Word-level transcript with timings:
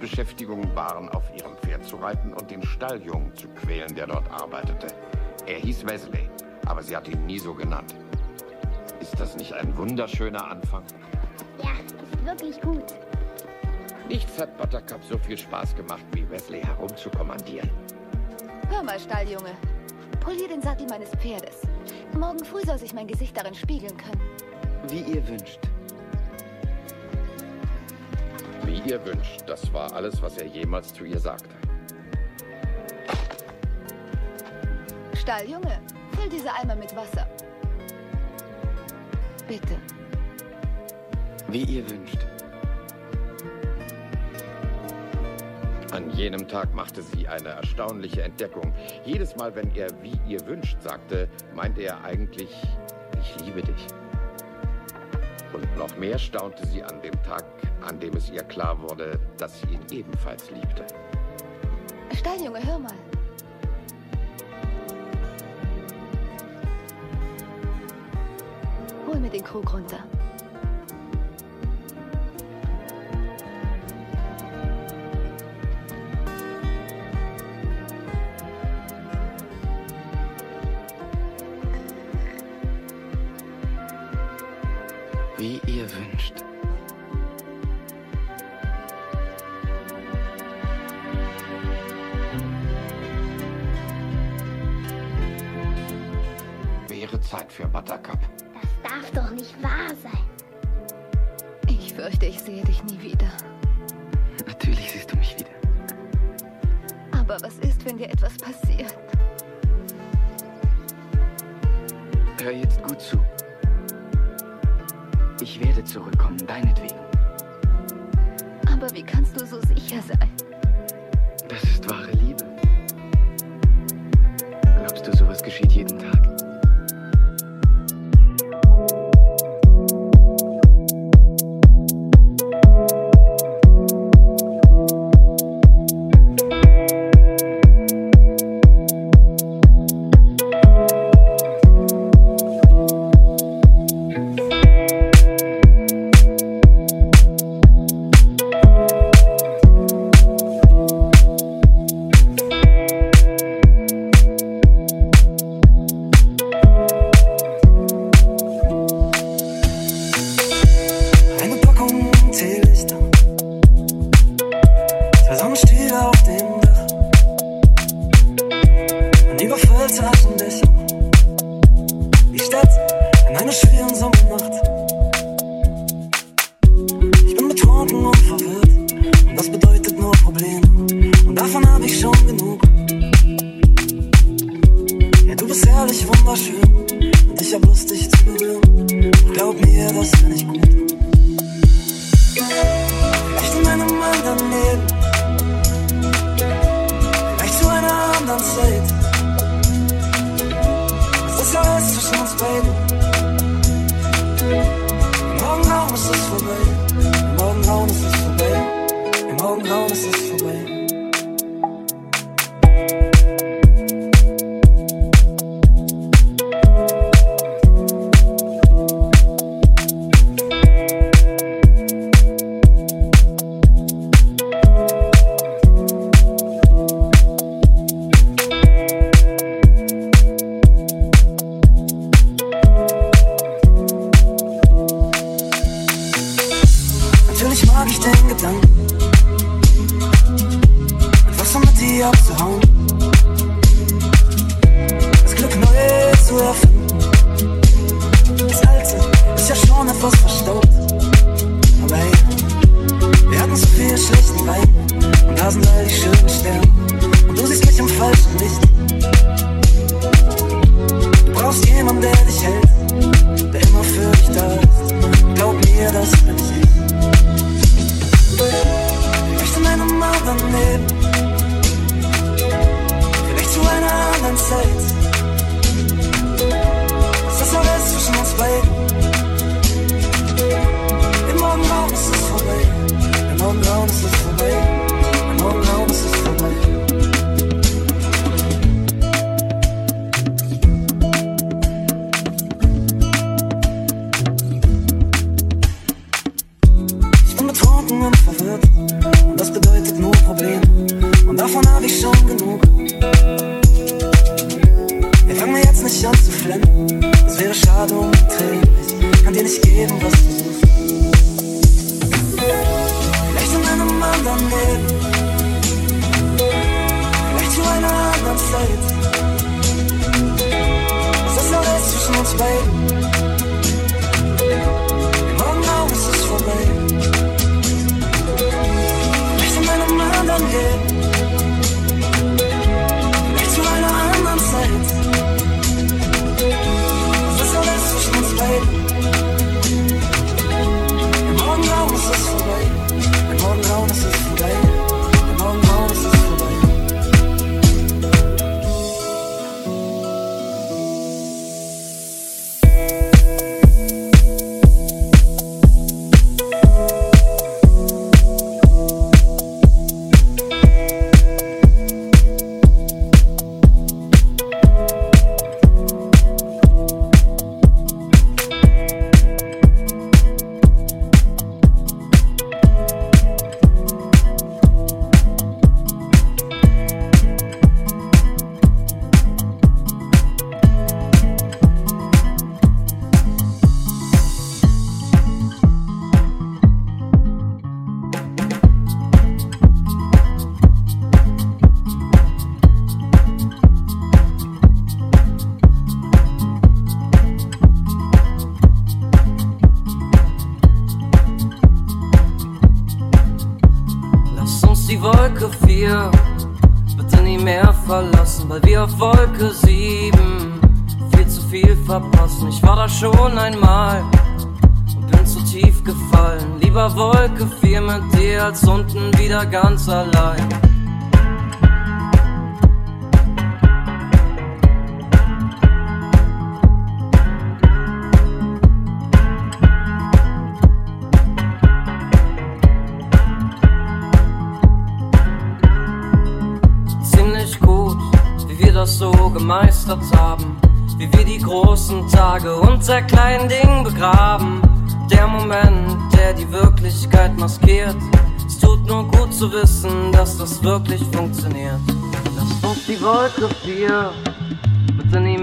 Hauptbeschäftigungen 0.00 0.74
waren, 0.74 1.10
auf 1.10 1.24
ihrem 1.36 1.54
Pferd 1.58 1.84
zu 1.84 1.96
reiten 1.96 2.32
und 2.32 2.50
den 2.50 2.62
Stalljungen 2.62 3.34
zu 3.36 3.48
quälen, 3.48 3.94
der 3.94 4.06
dort 4.06 4.30
arbeitete. 4.30 4.86
Er 5.46 5.58
hieß 5.58 5.86
Wesley, 5.86 6.30
aber 6.64 6.82
sie 6.82 6.96
hat 6.96 7.06
ihn 7.06 7.26
nie 7.26 7.38
so 7.38 7.52
genannt. 7.52 7.94
Ist 8.98 9.20
das 9.20 9.36
nicht 9.36 9.52
ein 9.52 9.76
wunderschöner 9.76 10.52
Anfang? 10.52 10.84
Ja, 11.62 11.72
ist 12.02 12.24
wirklich 12.24 12.58
gut. 12.62 12.94
Nichts 14.08 14.40
hat 14.40 14.56
Buttercup 14.56 15.04
so 15.04 15.18
viel 15.18 15.36
Spaß 15.36 15.76
gemacht, 15.76 16.04
wie 16.12 16.28
Wesley 16.30 16.62
herumzukommandieren. 16.62 17.68
Hör 18.70 18.82
mal, 18.82 18.98
Stalljunge. 18.98 19.52
Polier 20.20 20.48
den 20.48 20.62
Sattel 20.62 20.86
meines 20.86 21.10
Pferdes. 21.10 21.60
Morgen 22.18 22.42
früh 22.42 22.62
soll 22.64 22.78
sich 22.78 22.94
mein 22.94 23.06
Gesicht 23.06 23.36
darin 23.36 23.54
spiegeln 23.54 23.96
können. 23.98 24.22
Wie 24.88 25.12
ihr 25.12 25.28
wünscht. 25.28 25.69
Wie 28.82 28.90
ihr 28.90 29.04
wünscht, 29.04 29.42
das 29.46 29.72
war 29.72 29.92
alles, 29.92 30.22
was 30.22 30.38
er 30.38 30.46
jemals 30.46 30.92
zu 30.94 31.04
ihr 31.04 31.18
sagte. 31.18 31.48
Stalljunge, 35.14 35.80
füll 36.12 36.28
diese 36.30 36.52
Eimer 36.52 36.76
mit 36.76 36.94
Wasser. 36.96 37.26
Bitte. 39.46 39.76
Wie 41.48 41.64
ihr 41.64 41.90
wünscht. 41.90 42.18
An 45.92 46.10
jenem 46.12 46.46
Tag 46.48 46.72
machte 46.74 47.02
sie 47.02 47.26
eine 47.26 47.48
erstaunliche 47.48 48.22
Entdeckung. 48.22 48.72
Jedes 49.04 49.36
Mal, 49.36 49.54
wenn 49.56 49.74
er 49.74 49.88
wie 50.02 50.18
ihr 50.26 50.46
wünscht 50.46 50.80
sagte, 50.80 51.28
meinte 51.54 51.82
er 51.82 52.02
eigentlich, 52.04 52.50
ich 53.20 53.44
liebe 53.44 53.60
dich. 53.60 53.86
Und 55.52 55.76
noch 55.76 55.94
mehr 55.98 56.18
staunte 56.18 56.64
sie 56.66 56.82
an 56.82 57.02
dem 57.02 57.20
Tag, 57.24 57.44
an 57.82 57.98
dem 58.00 58.16
es 58.16 58.30
ihr 58.30 58.42
klar 58.42 58.80
wurde, 58.80 59.18
dass 59.38 59.60
sie 59.60 59.68
ihn 59.74 59.80
ebenfalls 59.90 60.50
liebte. 60.50 60.86
Stalljunge, 62.14 62.64
hör 62.66 62.78
mal. 62.78 62.94
Hol 69.06 69.18
mir 69.18 69.30
den 69.30 69.44
Krug 69.44 69.72
runter. 69.72 70.04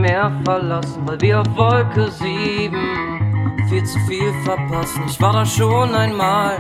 Mehr 0.08 0.32
verlassen, 0.46 1.02
weil 1.06 1.20
wir 1.22 1.42
auf 1.42 1.58
Wolke 1.58 2.10
7 2.12 2.76
viel 3.68 3.84
zu 3.84 4.00
viel 4.08 4.34
verpassen. 4.44 5.04
Ich 5.08 5.20
war 5.20 5.34
da 5.34 5.46
schon 5.46 5.94
einmal 5.94 6.58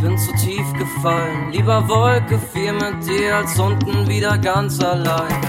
bin 0.00 0.18
zu 0.18 0.32
tief 0.32 0.72
gefallen. 0.72 1.52
Lieber 1.52 1.88
Wolke 1.88 2.36
4 2.38 2.72
mit 2.72 3.06
dir 3.06 3.36
als 3.36 3.56
unten 3.58 4.08
wieder 4.08 4.36
ganz 4.36 4.82
allein. 4.82 5.40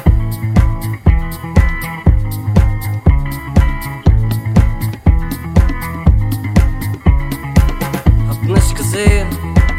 Hab 8.30 8.44
nicht 8.44 8.75
gesehen, 8.75 9.28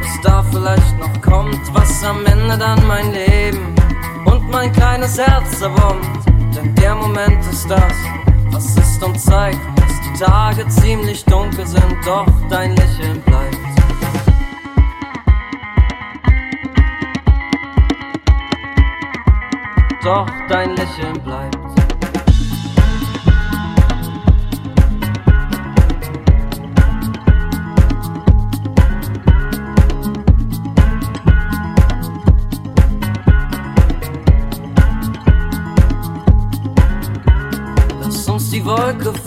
was 0.01 0.21
da 0.25 0.43
vielleicht 0.43 0.99
noch 0.99 1.23
kommt, 1.23 1.63
was 1.73 2.03
am 2.03 2.27
Ende 2.27 2.59
dann 2.59 2.85
mein 2.89 3.13
Leben 3.13 3.77
und 4.25 4.51
mein 4.51 4.73
kleines 4.73 5.17
Herz 5.17 5.61
zerbombt. 5.61 6.34
Der 6.85 6.95
Moment 6.95 7.43
ist 7.51 7.67
das, 7.71 7.95
was 8.51 8.77
ist 8.77 9.03
und 9.03 9.19
zeigt, 9.19 9.59
dass 9.75 10.03
die 10.03 10.23
Tage 10.23 10.69
ziemlich 10.69 11.25
dunkel 11.25 11.67
sind, 11.67 11.97
doch 12.05 12.27
dein 12.51 12.77
Lächeln 12.77 13.23
bleibt. 13.23 13.57
doch 20.05 20.27
dein 20.51 20.77
Lächeln 20.77 21.23
bleibt. 21.25 21.54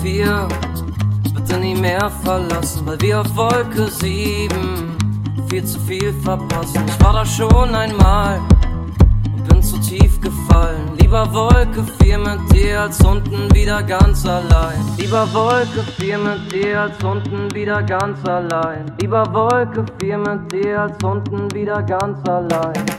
Wolke 0.07 0.23
4 0.23 0.47
bitte 1.35 1.59
nie 1.59 1.75
mehr 1.75 2.09
verlassen, 2.23 2.85
weil 2.85 3.01
wir 3.01 3.19
auf 3.19 3.35
Wolke 3.35 3.87
7 3.87 4.97
viel 5.49 5.65
zu 5.65 5.79
viel 5.81 6.13
verpassen. 6.23 6.81
Ich 6.87 7.03
war 7.03 7.13
da 7.13 7.25
schon 7.25 7.75
einmal 7.75 8.39
bin 9.49 9.61
zu 9.61 9.77
tief 9.79 10.19
gefallen. 10.21 10.95
Lieber 10.99 11.31
Wolke 11.33 11.83
4 12.01 12.17
mit 12.19 12.39
dir 12.53 12.81
als 12.81 13.03
unten 13.03 13.53
wieder 13.53 13.83
ganz 13.83 14.25
allein. 14.25 14.79
Lieber 14.97 15.27
Wolke 15.33 15.83
4 15.97 16.17
mit 16.17 16.51
dir 16.53 16.81
als 16.81 17.03
unten 17.03 17.53
wieder 17.53 17.83
ganz 17.83 18.25
allein. 18.25 18.91
Lieber 19.01 19.25
Wolke 19.33 19.85
4 19.99 20.17
mit 20.17 20.51
dir 20.53 20.81
als 20.83 21.03
unten 21.03 21.51
wieder 21.53 21.83
ganz 21.83 22.17
allein. 22.29 22.96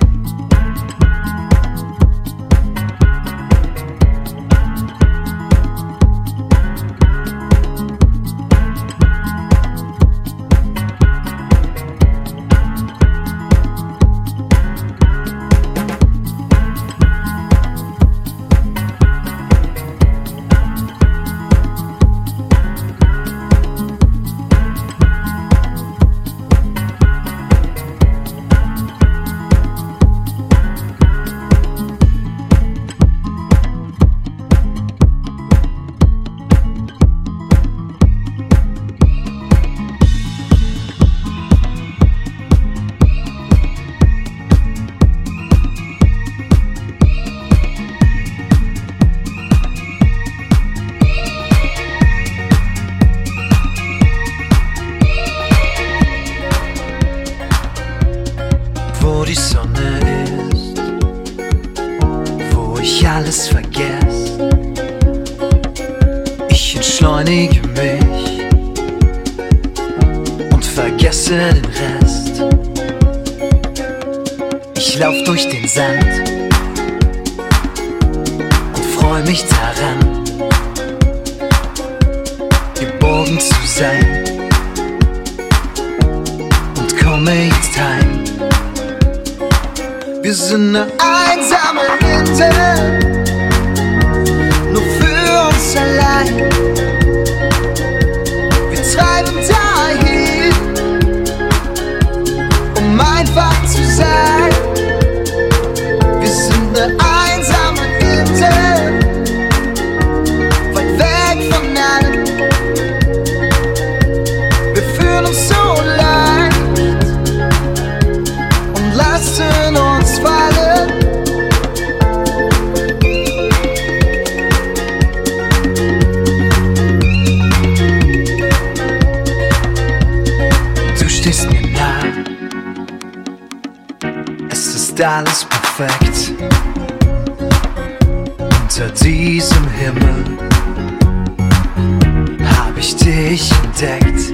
dich 143.18 143.50
deckt. 143.80 144.32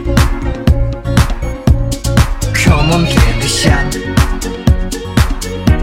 Komm 2.65 2.91
und 2.91 3.07
lehn 3.07 3.41
dich 3.41 3.67
an 3.71 3.89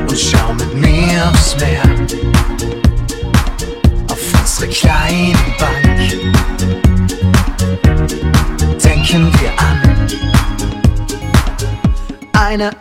und 0.08 0.20
schau 0.20 0.53
mit 0.53 0.74
mir 0.75 1.29
aufs 1.29 1.55
Meer. 1.58 1.81
Auf 4.08 4.20
unsere 4.39 4.67
kleine 4.67 5.36
Bank 5.60 5.98
denken 8.84 9.31
wir 9.39 9.51
an 9.58 9.79
eine 12.34 12.72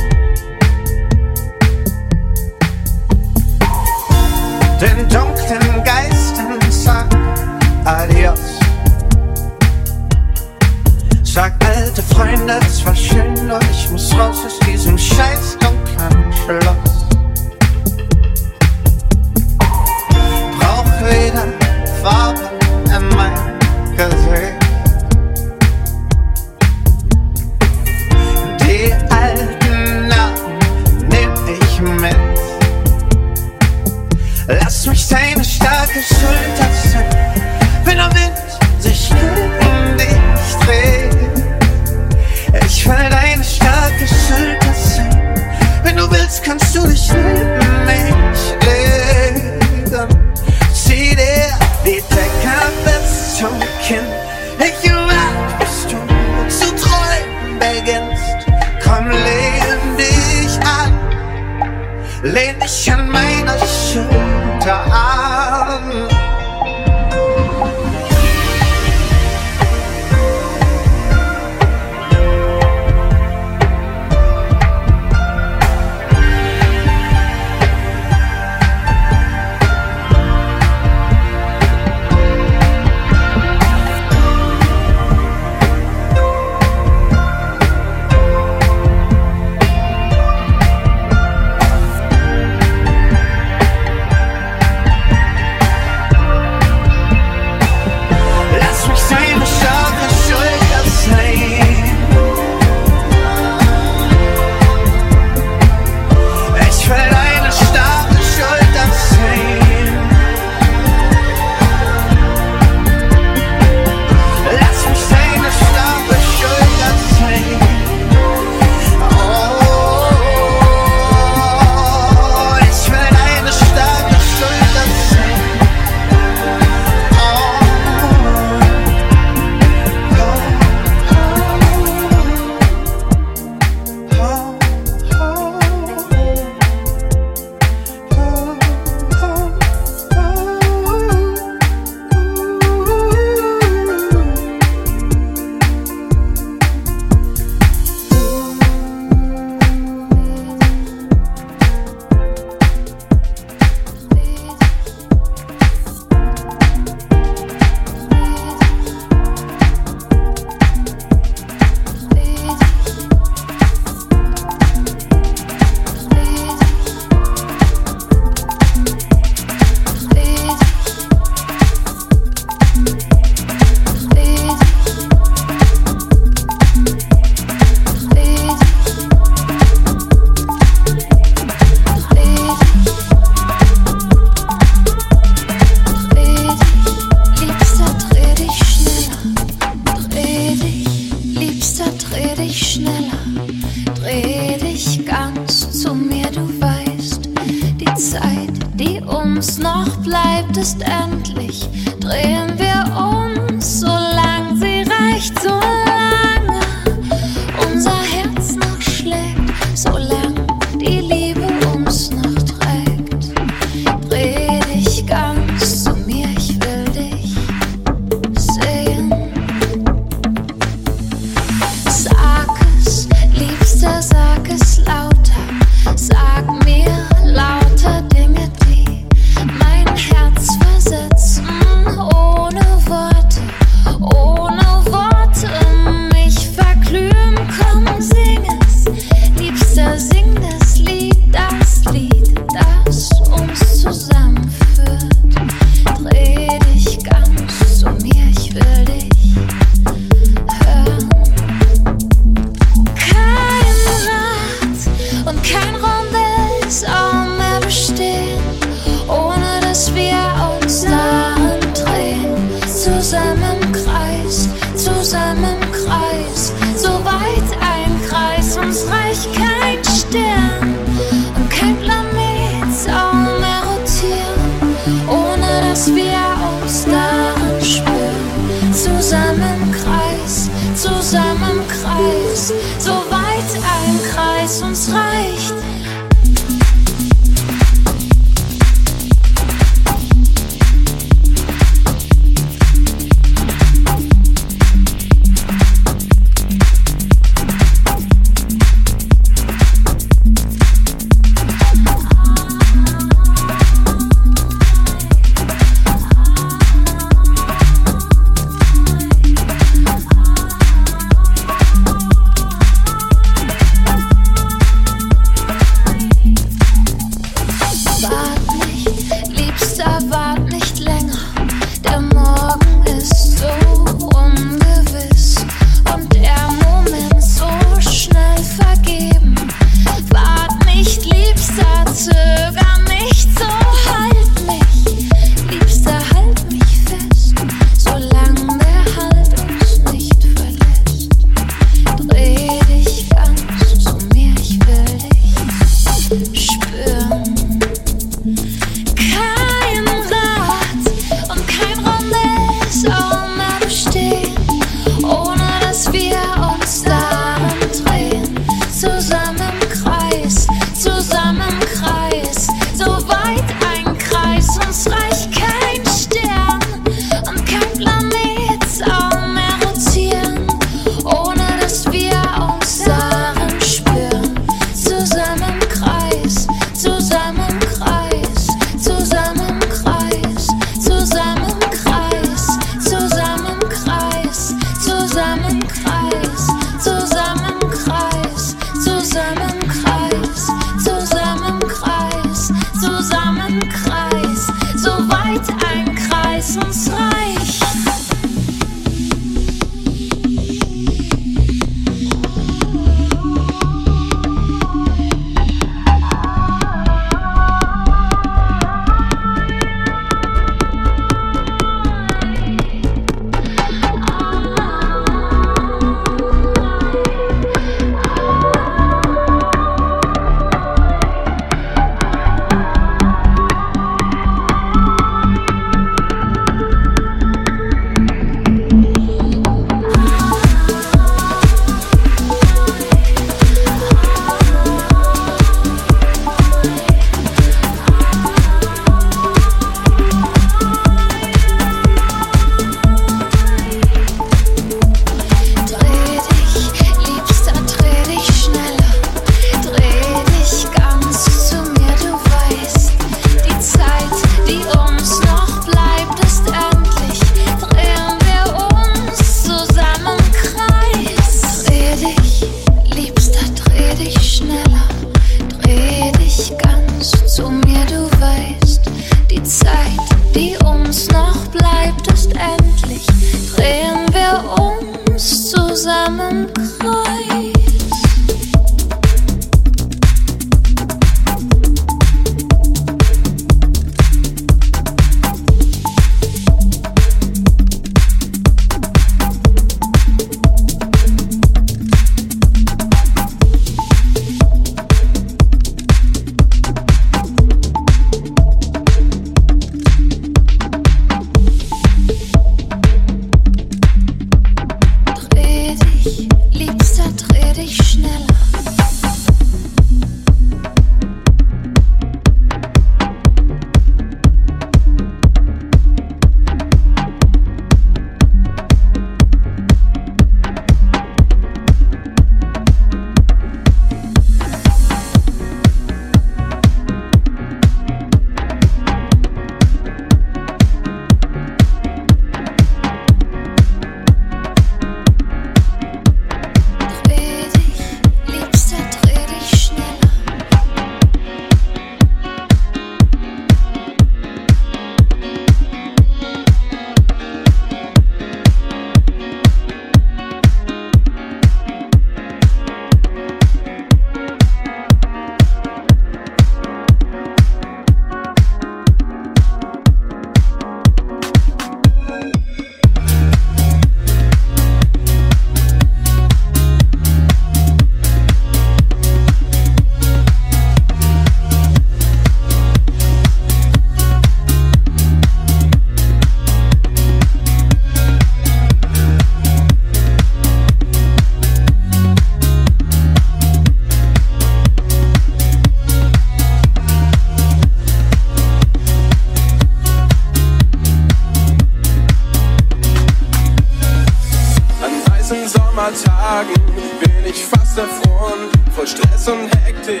voll 598.78 598.86
Stress 598.86 599.26
und 599.26 599.50
Hektik, 599.64 600.00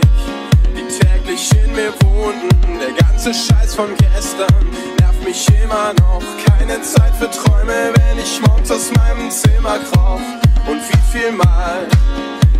die 0.76 0.86
täglich 0.98 1.50
in 1.64 1.72
mir 1.72 1.92
wohnten. 2.04 2.78
Der 2.78 2.92
ganze 2.92 3.34
Scheiß 3.34 3.74
von 3.74 3.88
gestern 3.96 4.54
nervt 5.00 5.24
mich 5.24 5.44
immer 5.64 5.92
noch. 5.94 6.22
Keine 6.46 6.80
Zeit 6.82 7.12
für 7.16 7.28
Träume, 7.28 7.92
wenn 7.96 8.18
ich 8.18 8.40
morgens 8.40 8.70
aus 8.70 8.92
meinem 8.92 9.30
Zimmer 9.32 9.80
kroch. 9.80 10.20
Und 10.68 10.80
wie 10.90 11.18
viel 11.18 11.32
Mal 11.32 11.88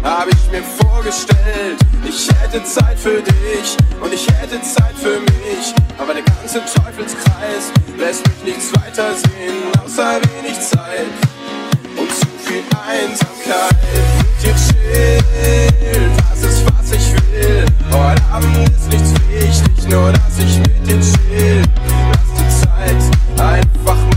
hab 0.03 0.27
ich 0.27 0.51
mir 0.51 0.63
vorgestellt, 0.83 1.79
ich 2.05 2.29
hätte 2.41 2.65
Zeit 2.65 2.99
für 2.99 3.23
dich 3.23 3.77
und 4.01 4.13
ich 4.13 4.27
hätte 4.27 4.61
Zeit 4.63 4.97
für 4.97 5.21
mich. 5.21 5.73
Aber 5.99 6.15
der 6.15 6.25
ganze 6.25 6.61
Teufelskreis 6.65 7.71
lässt 7.97 8.27
mich 8.27 8.57
nichts 8.57 8.73
weiter 8.75 9.15
sehen, 9.15 9.55
außer 9.85 10.19
wenig 10.35 10.59
Zeit. 10.59 11.07
Und 11.97 12.11
zu 12.13 12.28
Einsamkeit. 12.49 13.77
Mit 14.17 14.43
dir 14.43 14.55
chillen, 14.55 16.13
das 16.31 16.43
ist 16.43 16.65
was 16.65 16.93
ich 16.93 17.13
will. 17.33 17.67
Heute 17.93 18.23
Abend 18.33 18.69
ist 18.71 18.89
nichts 18.89 19.13
wichtig, 19.29 19.89
nur 19.91 20.13
dass 20.13 20.39
ich 20.39 20.59
mit 20.59 20.87
dir 20.87 21.01
chill. 21.01 21.63
Lass 22.11 22.31
die 22.39 22.49
Zeit 23.37 23.47
einfach 23.47 24.08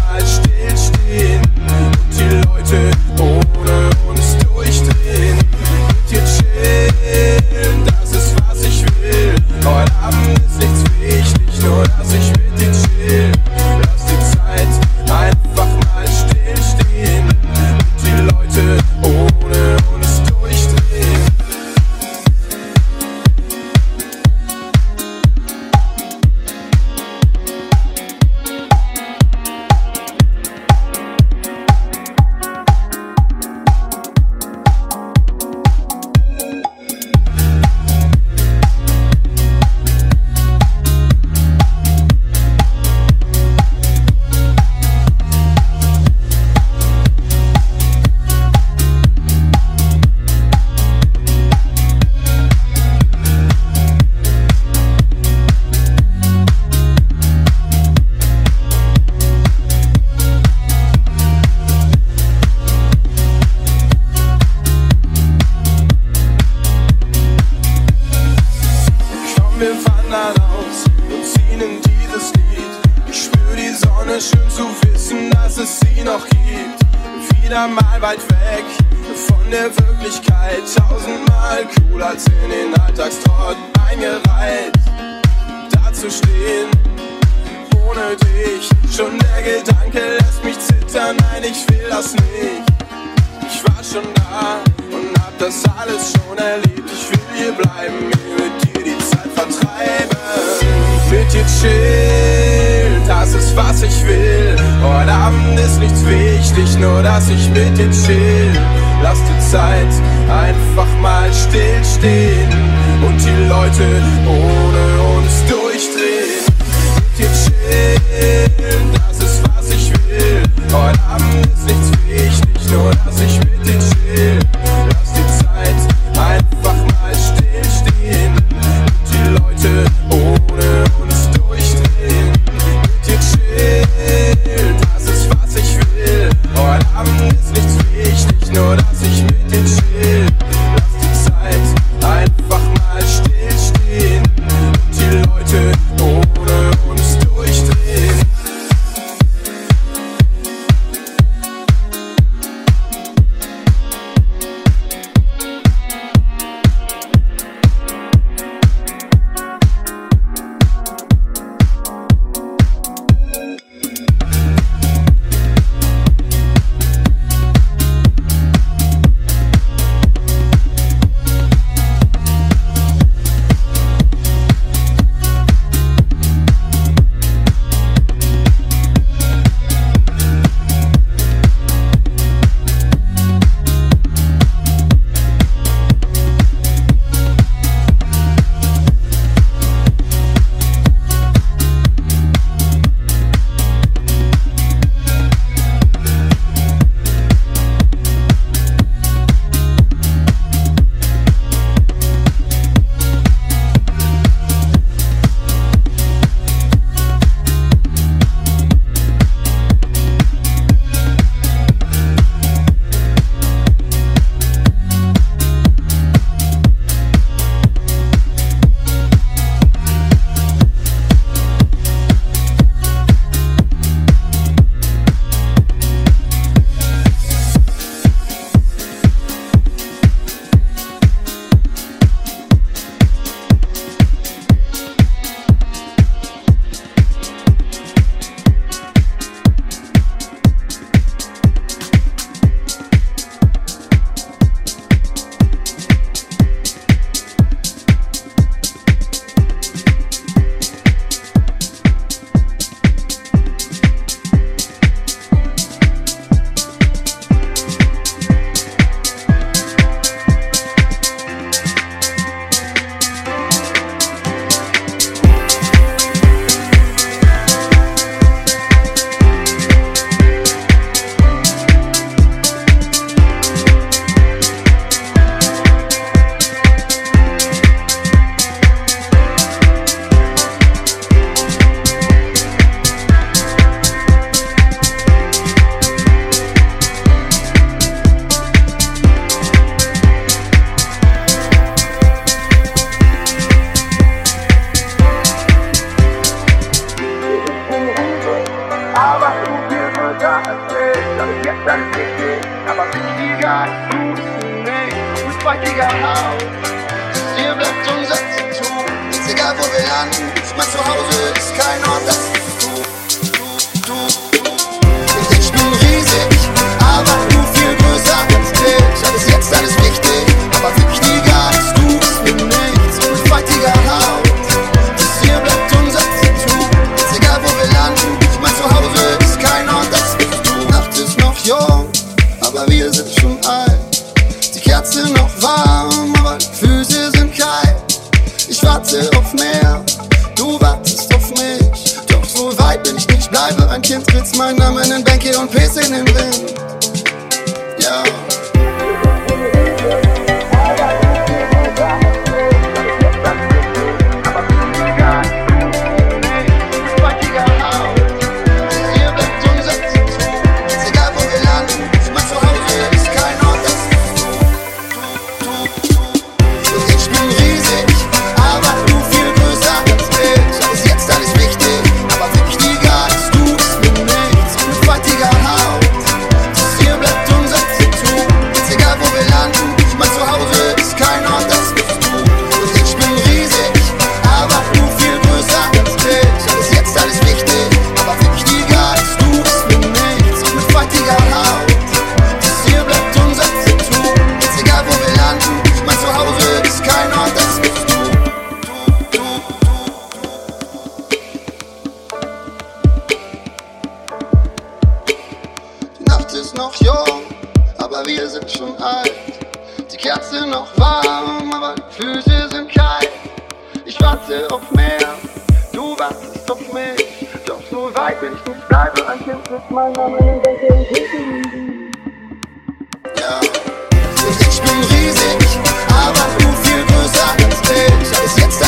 Ich 424.49 424.61
bin 424.61 424.79
riesig, 424.83 425.59
aber 425.89 426.25
du 426.39 426.47
viel 426.63 426.83
größer 426.85 427.29
als 427.43 427.59
ich. 427.69 428.19
Als 428.21 428.33
jetzt 428.37 428.59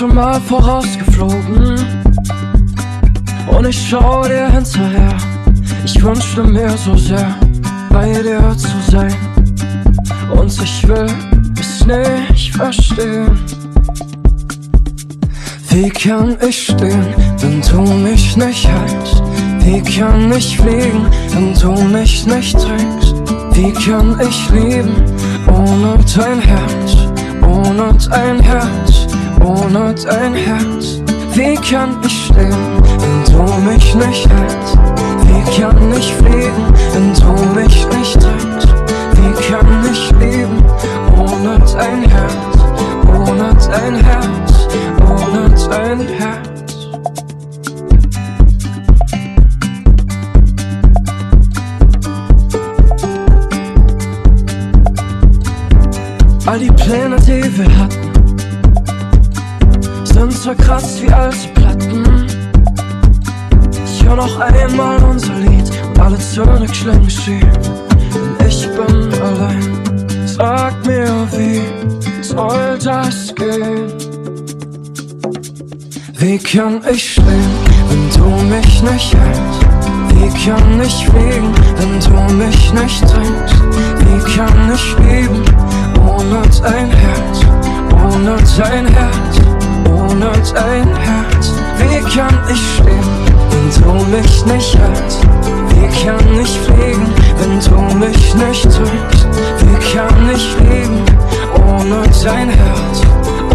schon 0.00 0.14
mal 0.14 0.40
vorausgeflogen. 0.40 1.78
Und 3.48 3.66
ich 3.66 3.86
schau 3.86 4.22
dir 4.22 4.50
hinterher. 4.50 5.14
Ich 5.84 6.02
wünschte 6.02 6.42
mir 6.42 6.70
so 6.70 6.96
sehr, 6.96 7.36
bei 7.90 8.10
dir 8.22 8.56
zu 8.56 8.90
sein. 8.90 9.14
Und 10.34 10.50
ich 10.62 10.88
will 10.88 11.06
es 11.60 11.84
nicht 11.84 12.56
verstehen. 12.56 13.38
Wie 15.68 15.90
kann 15.90 16.34
ich 16.48 16.62
stehen, 16.62 17.04
wenn 17.40 17.60
du 17.60 17.82
mich 17.92 18.38
nicht 18.38 18.66
hältst? 18.66 19.22
Wie 19.60 19.82
kann 19.82 20.32
ich 20.32 20.56
fliegen, 20.56 21.10
wenn 21.32 21.52
du 21.52 21.72
mich 21.88 22.24
nicht 22.24 22.56
trägst? 22.58 23.14
Wie 23.52 23.72
kann 23.72 24.18
ich 24.26 24.50
lieben, 24.50 24.94
ohne 25.46 25.98
dein 26.16 26.40
Herz, 26.40 26.96
ohne 27.42 27.94
dein 28.08 28.40
Herz, 28.40 29.09
ohne 29.42 29.94
dein 29.94 30.34
Herz? 30.34 31.00
Wie 31.34 31.54
kann 31.54 31.96
ich 32.04 32.26
stehen, 32.26 32.82
wenn 32.98 33.24
du 33.32 33.70
mich 33.70 33.94
nicht 33.94 34.28
hältst? 34.28 34.78
Wie 35.26 35.60
kann 35.60 35.92
ich 35.96 36.12
fliegen, 36.14 36.74
wenn 36.92 37.12
du 37.14 37.60
mich 37.60 37.86
nicht 37.86 38.20
trägst? 38.20 38.74
Wie 39.14 39.52
kann 39.52 39.84
ich 39.90 40.10
lieben, 40.18 40.62
ohne 41.16 41.58
dein 41.72 42.02
Herz, 42.10 42.58
ohne 43.06 43.56
dein 43.70 43.94
Herz? 44.04 44.40
ohne 45.10 45.50
dein 45.68 46.00
Herz. 46.00 46.49
Zerkratzt 60.70 61.02
wie 61.02 61.12
alte 61.12 61.48
Platten. 61.54 62.26
Ich 63.84 64.04
hör 64.04 64.16
noch 64.16 64.40
einmal 64.40 65.02
unser 65.02 65.34
Lied 65.34 65.70
und 65.88 66.00
alle 66.00 66.18
Töne 66.18 66.66
klingen 66.66 67.10
schief, 67.10 67.44
denn 68.12 68.46
ich 68.46 68.66
bin 68.68 69.12
allein. 69.20 70.26
Sag 70.26 70.74
mir, 70.86 71.26
wie 71.32 71.62
soll 72.22 72.78
das 72.82 73.34
gehen? 73.34 73.92
Wie 76.18 76.38
kann 76.38 76.80
ich 76.90 77.12
stehen, 77.12 77.50
wenn 77.88 78.10
du 78.16 78.28
mich 78.44 78.82
nicht 78.82 79.14
hältst? 79.14 79.60
Wie 80.14 80.50
kann 80.50 80.80
ich 80.80 81.06
fliegen, 81.06 81.52
wenn 81.78 82.00
du 82.00 82.34
mich 82.34 82.72
nicht 82.72 83.00
trägst? 83.00 83.62
Wie 83.98 84.36
kann 84.36 84.72
ich 84.74 84.96
lieben, 84.98 85.42
ohne 86.06 86.42
dein 86.62 86.90
Herz, 86.90 87.40
ohne 88.04 88.36
dein 88.58 88.86
Herz, 88.86 89.39
ohne 90.10 90.30
dein 90.54 90.96
Herz? 90.96 91.52
Wie 91.78 92.00
kann 92.18 92.38
ich 92.50 92.60
stehen, 92.76 93.08
wenn 93.50 93.82
du 93.82 93.92
mich 94.06 94.46
nicht 94.46 94.78
hältst? 94.78 95.22
Wie 95.70 96.04
kann 96.04 96.40
ich 96.40 96.58
fliegen, 96.60 97.06
wenn 97.38 97.60
du 97.60 97.96
mich 97.96 98.34
nicht 98.34 98.62
trägst? 98.64 99.26
Wie 99.60 99.96
kann 99.96 100.30
ich 100.34 100.56
lieben, 100.58 101.04
ohne 101.66 102.02
dein 102.24 102.50
Herz, 102.50 103.02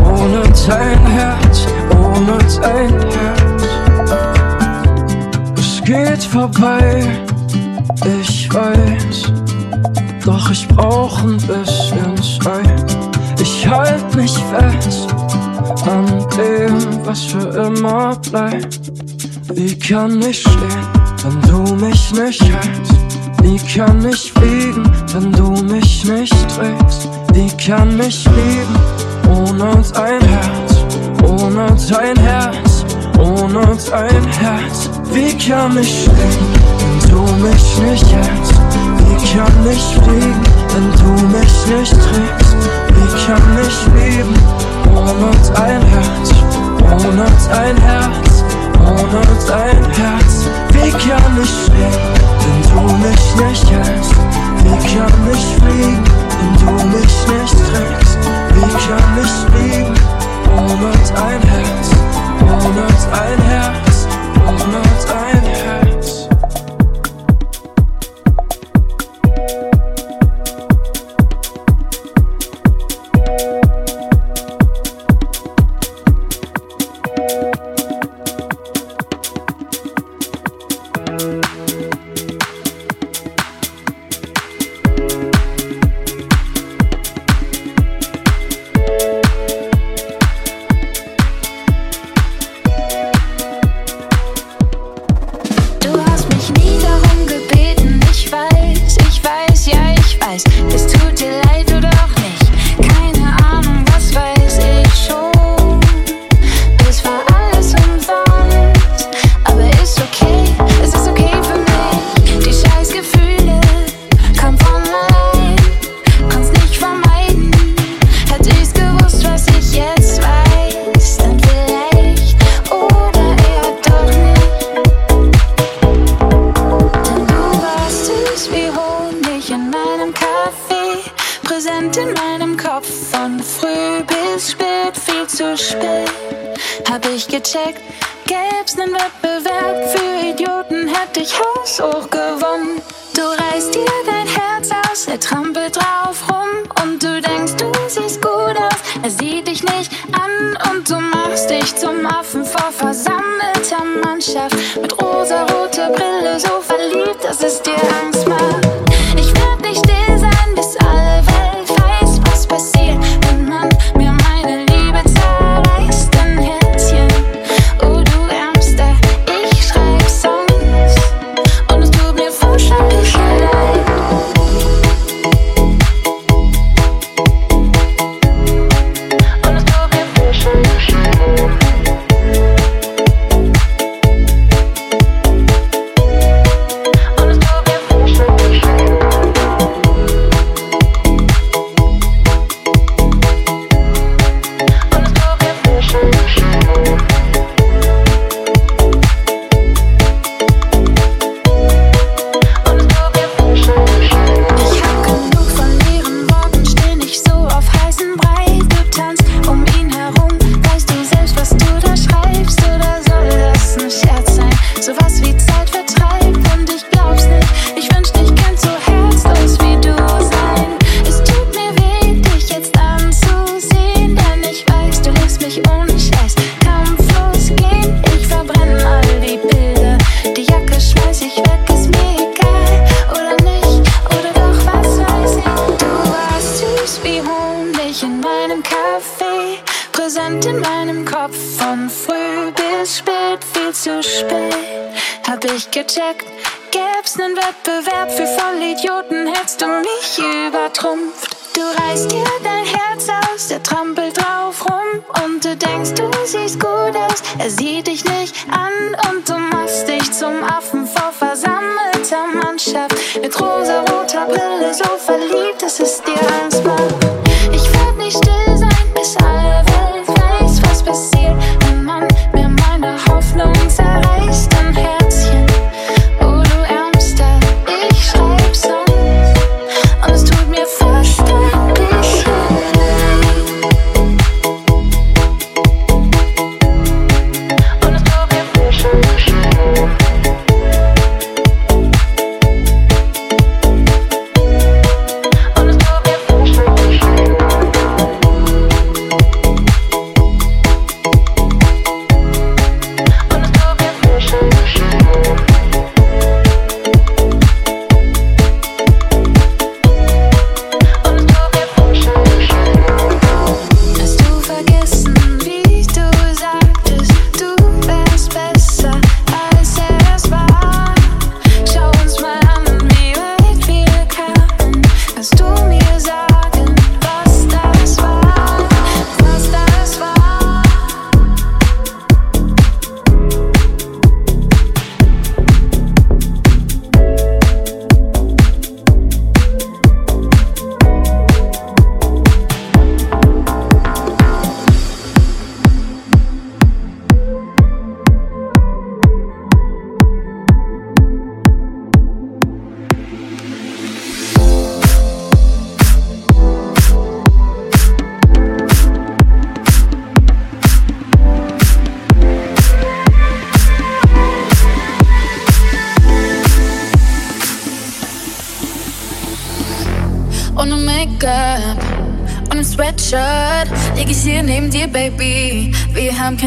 ohne 0.04 0.44
dein 0.68 1.06
Herz? 1.08 1.68
ohne 2.16 2.38
dein 2.62 3.02
Herz. 3.12 3.64
Es 5.58 5.84
geht 5.84 6.24
vorbei, 6.24 7.04
ich 8.22 8.54
weiß, 8.54 9.32
doch 10.26 10.52
ich 10.52 10.68
brauch 10.68 11.24
ein 11.24 11.38
bisschen 11.38 12.16
Zeit. 12.42 12.98
Ich 13.40 13.68
halt 13.68 14.16
mich 14.16 14.34
fest 14.38 15.08
an 15.88 16.06
dem, 16.38 17.06
was 17.06 17.24
für 17.26 17.50
immer 17.66 18.16
bleibt. 18.18 18.80
Wie 19.54 19.78
kann 19.78 20.22
ich 20.22 20.42
stehen, 20.42 20.86
wenn 21.24 21.42
du 21.42 21.76
mich 21.76 22.12
nicht 22.14 22.44
hältst? 22.44 22.96
Wie 23.42 23.58
kann 23.78 24.06
ich 24.06 24.32
fliegen, 24.32 24.92
wenn 25.14 25.32
du 25.32 25.52
mich 25.64 26.04
nicht 26.06 26.36
trägst? 26.56 27.08
Wie 27.34 27.50
kann 27.64 28.00
ich 28.00 28.26
lieben 28.26 28.76
ohne 29.30 29.82
dein 29.94 30.22
Herz? 30.22 30.76
ohne 31.26 31.76
dein 31.90 32.18
Herz, 32.18 32.86
ohne 33.20 33.78
dein 33.90 34.24
Herz. 34.24 34.90
Wie 35.12 35.38
kann 35.38 35.78
ich 35.78 36.04
stehen, 36.04 36.48
wenn 37.02 37.10
du 37.10 37.22
mich 37.44 37.78
nicht 37.80 38.12
hältst? 38.12 38.54
Wie 38.98 39.38
kann 39.38 39.72
ich 39.72 39.84
fliegen, 40.04 40.42
wenn 40.74 40.92
du 41.00 41.38
mich 41.38 41.78
nicht 41.78 41.92
trägst? 41.92 42.56
Wie 42.90 43.26
kann 43.26 43.42
ich 43.62 43.78
leben, 43.94 44.34
ohne 44.96 45.32
dein 45.54 45.82
Herz, 45.82 46.30
ohne 46.82 47.26
dein 47.50 47.78
Herz, 47.78 48.44
ohne 48.80 49.22
dein 49.48 49.84
Herz? 49.92 50.50
Wie 50.72 50.92
kann 50.92 51.38
ich 51.42 51.50
stehen, 51.66 52.02
wenn 52.42 52.62
du 52.72 52.94
mich 52.98 53.26
nicht 53.36 53.70
hältst? 53.72 54.16
Wie 54.64 54.96
kann 54.96 55.16
ich 55.34 55.46
fliegen, 55.62 56.04
wenn 56.40 56.56
du 56.66 56.98
mich 56.98 57.16
nicht 57.28 57.56
trägst? 57.68 58.18
Wie 58.54 58.88
kann 58.88 59.18
ich 59.22 59.36
lieben? 59.54 60.16
ohne 60.58 60.92
dein 61.14 61.42
Herz, 61.42 61.90
ohne 62.42 62.88
dein 63.12 63.42
Herz, 63.50 64.08
ohne 64.48 64.82
dein 65.08 65.42
Herz. 65.44 65.55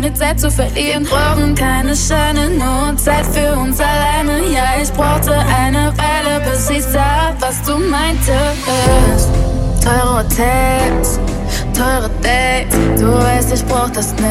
keine 0.08 0.14
Zeit 0.14 0.40
zu 0.40 0.50
verlieren. 0.50 1.04
Wir 1.04 1.10
brauchen 1.10 1.54
keine 1.54 1.94
Scheine, 1.94 2.50
nur 2.50 2.96
Zeit 2.96 3.26
für 3.26 3.56
uns 3.58 3.78
alleine. 3.80 4.40
Ja, 4.52 4.80
ich 4.80 4.90
brauchte 4.92 5.32
eine 5.32 5.92
Weile, 5.96 6.40
bis 6.50 6.70
ich 6.70 6.82
sah, 6.82 7.34
was 7.40 7.62
du 7.62 7.78
meintest. 7.78 9.28
Teure 9.82 10.18
Hotels, 10.18 11.18
teure 11.74 12.10
Dates, 12.22 13.00
du 13.00 13.12
weißt, 13.12 13.52
ich 13.54 13.64
brauch 13.66 13.90
das 13.90 14.12
nicht. 14.14 14.27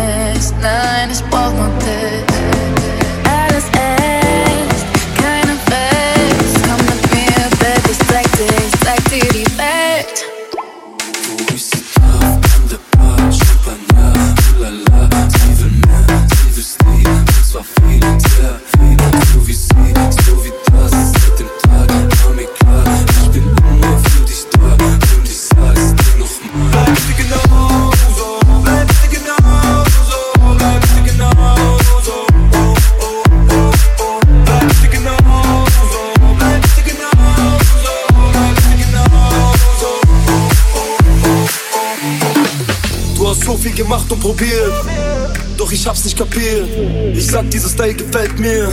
ich 45.87 45.89
hab's 45.89 46.03
nicht 46.03 46.17
kapiert. 46.17 46.67
Ich 47.13 47.27
sag, 47.27 47.49
dieses 47.49 47.71
Style 47.71 47.93
gefällt 47.93 48.37
mir. 48.37 48.67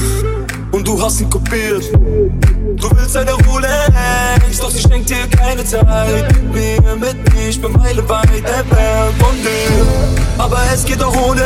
Und 0.72 0.84
du 0.84 1.00
hast 1.00 1.20
ihn 1.20 1.30
kopiert. 1.30 1.84
Du 1.94 2.90
willst 2.90 3.12
seine 3.12 3.34
Rolex, 3.34 4.58
doch 4.58 4.68
sie 4.68 4.80
schenkt 4.80 5.10
dir 5.10 5.24
keine 5.30 5.64
Zeit. 5.64 5.86
Mit 6.52 6.52
mir, 6.52 6.96
mit 6.96 7.32
mir, 7.32 7.48
ich 7.48 7.62
bin 7.62 7.70
Meile 7.70 8.02
weit 8.08 8.34
entfernt 8.34 9.14
von 9.20 9.36
dir. 9.36 9.86
Aber 10.38 10.58
es 10.74 10.84
geht 10.84 11.00
auch 11.04 11.14
ohne, 11.28 11.44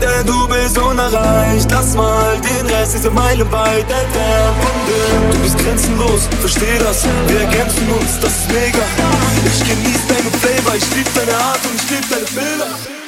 denn 0.00 0.26
du 0.26 0.48
bist 0.48 0.76
unerreicht. 0.76 1.70
Lass 1.70 1.94
mal 1.94 2.36
den 2.38 2.66
Rest, 2.66 2.94
diese 2.96 3.10
Meile 3.10 3.44
weit 3.52 3.82
entfernt 3.82 4.56
von 4.62 4.74
dir. 4.88 5.32
Du 5.32 5.38
bist 5.44 5.58
grenzenlos, 5.58 6.28
versteh 6.40 6.78
das. 6.80 7.04
Wir 7.28 7.42
ergänzen 7.42 7.88
uns, 8.00 8.18
das 8.20 8.32
ist 8.32 8.48
mega. 8.48 8.82
Ich 9.46 9.60
genieß 9.60 10.00
deine 10.08 10.30
Flavor, 10.40 10.74
ich 10.74 10.96
lieb 10.96 11.06
deine 11.14 11.36
Art 11.36 11.60
und 11.70 11.76
ich 11.76 11.88
lieb 11.88 12.10
deine 12.10 12.24
Bilder. 12.24 13.01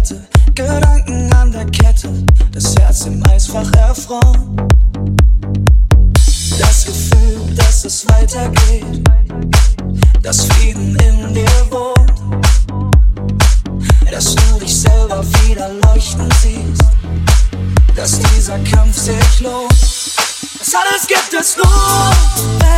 Toilette, 0.00 0.26
Gedanken 0.54 1.32
an 1.34 1.52
der 1.52 1.66
Kette, 1.66 2.10
das 2.52 2.74
Herz 2.76 3.06
im 3.06 3.22
Eisfach 3.28 3.70
erfroren. 3.74 4.56
Das 6.58 6.84
Gefühl, 6.84 7.54
dass 7.54 7.84
es 7.84 8.08
weitergeht, 8.08 9.08
dass 10.22 10.46
Frieden 10.46 10.96
in 10.96 11.34
dir 11.34 11.66
wohnt, 11.70 12.12
dass 14.10 14.34
du 14.34 14.58
dich 14.60 14.74
selber 14.74 15.24
wieder 15.44 15.70
leuchten 15.86 16.28
siehst, 16.40 16.84
dass 17.94 18.18
dieser 18.18 18.58
Kampf 18.60 18.96
sich 18.96 19.40
lohnt. 19.40 19.70
Das 20.58 20.74
alles 20.74 21.06
gibt 21.06 21.34
es 21.38 21.56
nur. 21.56 21.66
wenn 22.60 22.69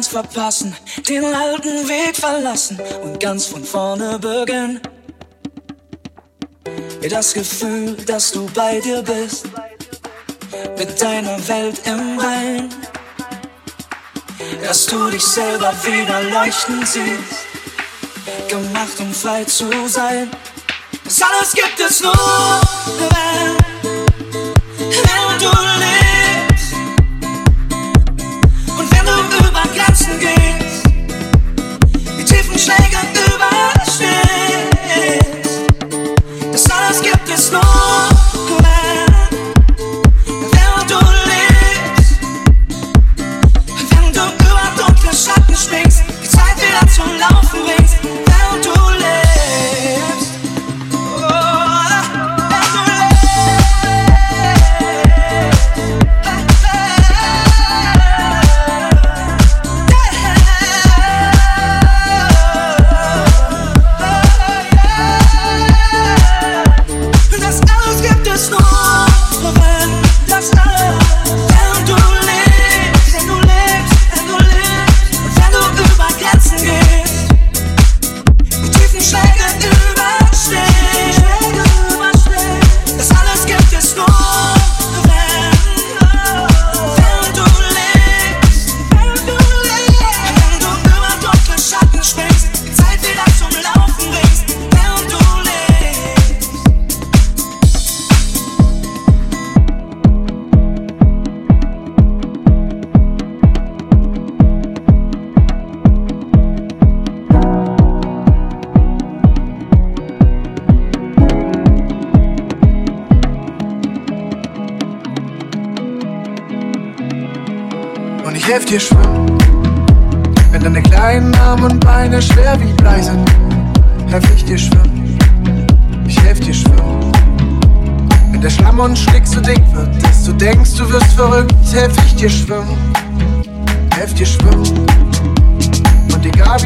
eins 0.00 0.08
verpassen, 0.08 0.74
den 1.06 1.22
alten 1.26 1.86
Weg 1.86 2.16
verlassen 2.16 2.80
und 3.02 3.20
ganz 3.20 3.44
von 3.44 3.62
vorne 3.62 4.18
beginnen. 4.18 4.80
Das 7.10 7.34
Gefühl, 7.34 7.96
dass 8.06 8.32
du 8.32 8.46
bei 8.54 8.80
dir 8.80 9.02
bist, 9.02 9.44
mit 10.78 11.02
deiner 11.02 11.36
Welt 11.48 11.82
im 11.84 12.18
Rein, 12.18 12.70
dass 14.62 14.86
du 14.86 15.10
dich 15.10 15.22
selber 15.22 15.74
wieder 15.84 16.22
leuchten 16.22 16.86
siehst, 16.86 18.48
gemacht 18.48 18.98
um 19.00 19.12
frei 19.12 19.44
zu 19.44 19.68
sein. 19.86 20.30
Das 21.04 21.20
alles 21.20 21.52
gibt 21.52 21.78
es 21.78 22.00
nur, 22.00 22.14
wenn, 22.96 23.56
wenn 24.88 25.38
du 25.38 25.50
lebst. 25.78 25.89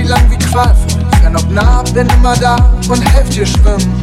Wie 0.04 0.08
lang, 0.08 0.30
wie 0.30 0.36
qualvoll, 0.36 1.02
fern 1.22 1.34
ob 1.34 1.50
nah, 1.50 1.82
bin 1.94 2.06
immer 2.18 2.36
da 2.36 2.56
und 2.90 3.00
helf 3.14 3.26
dir 3.30 3.46
schwimmen, 3.46 4.02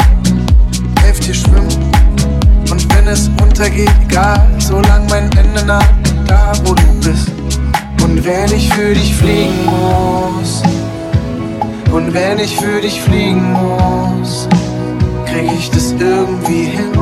helf 1.03 1.19
dir 1.19 1.36
schwimmen. 1.36 1.69
Und 2.72 2.95
wenn 2.95 3.07
es 3.07 3.30
untergeht, 3.40 3.91
egal, 4.10 4.48
solange 4.57 5.07
mein 5.11 5.30
Ende 5.38 5.64
naht, 5.64 5.86
da 6.26 6.53
wo 6.65 6.73
du 6.73 6.94
bist. 7.02 7.30
Und 8.02 8.26
wenn 8.26 8.52
ich 8.52 8.73
für 8.73 8.95
dich 8.95 9.14
fliegen 9.14 9.64
muss, 9.65 10.64
und 11.91 12.11
wenn 12.15 12.40
ich 12.40 12.57
für 12.57 12.82
dich 12.82 12.99
fliegen 12.99 13.53
muss, 13.53 14.48
krieg 15.28 15.52
ich 15.56 15.69
das 15.69 15.91
irgendwie 15.91 16.64
hin. 16.64 16.94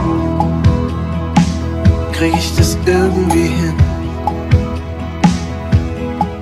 Krieg 2.12 2.34
ich 2.38 2.54
das 2.58 2.78
irgendwie 2.86 3.48
hin. 3.48 3.89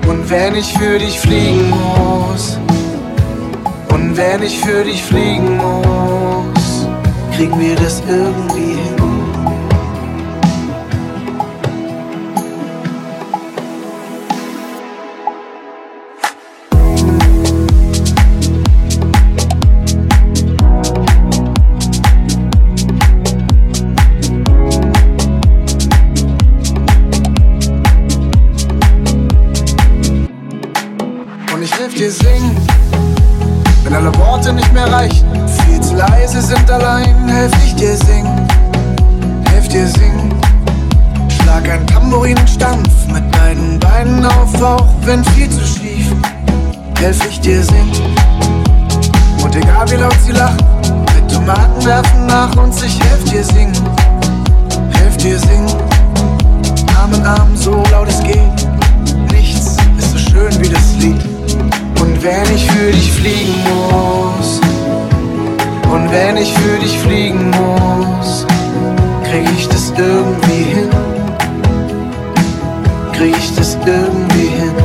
Und 0.08 0.30
wenn 0.30 0.56
ich 0.56 0.74
für 0.74 0.98
dich 0.98 1.20
fliegen 1.20 1.70
muss, 1.70 2.58
und 3.90 4.16
wenn 4.16 4.42
ich 4.42 4.60
für 4.60 4.84
dich 4.84 5.04
fliegen 5.04 5.58
muss, 5.58 6.88
kriegen 7.36 7.60
wir 7.60 7.76
das 7.76 8.02
irgendwie 8.08 8.76
hin. 8.76 8.97
Auch 44.68 44.88
wenn 45.06 45.24
viel 45.24 45.50
zu 45.50 45.66
schief, 45.66 46.12
helf 47.00 47.20
ich 47.30 47.40
dir 47.40 47.64
singen. 47.64 48.16
Und 49.44 49.56
egal 49.56 49.90
wie 49.90 49.96
laut 49.96 50.18
sie 50.26 50.34
lachen, 50.34 50.58
mit 51.16 51.32
Tomaten 51.32 51.86
werfen 51.86 52.26
nach 52.28 52.56
uns, 52.58 52.84
ich 52.84 53.00
helf 53.00 53.24
dir 53.24 53.44
singen, 53.44 53.74
helf 55.00 55.16
dir 55.18 55.40
singen. 55.40 55.74
Arm 57.00 57.14
in 57.14 57.26
Arm, 57.26 57.56
so 57.56 57.84
laut 57.92 58.10
es 58.10 58.22
geht, 58.24 58.68
nichts 59.32 59.78
ist 59.98 60.12
so 60.12 60.18
schön 60.18 60.54
wie 60.60 60.70
das 60.70 60.96
Lied. 61.00 61.24
Und 62.02 62.22
wenn 62.24 62.56
ich 62.56 62.70
für 62.70 62.92
dich 62.92 63.12
fliegen 63.12 63.56
muss, 63.64 64.60
und 65.94 66.12
wenn 66.12 66.36
ich 66.36 66.52
für 66.54 66.78
dich 66.80 67.00
fliegen 67.00 67.52
muss, 67.52 68.46
krieg 69.24 69.48
ich 69.58 69.68
das 69.70 69.94
irgendwie 69.98 70.64
hin. 70.64 70.90
Krieg 73.18 73.36
ich 73.36 73.56
das 73.56 73.76
irgendwie 73.84 74.48
hin. 74.48 74.76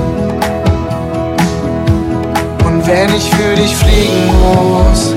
Und 2.64 2.86
wenn 2.86 3.14
ich 3.14 3.28
für 3.28 3.54
dich 3.54 3.76
fliegen 3.76 4.26
muss, 4.40 5.14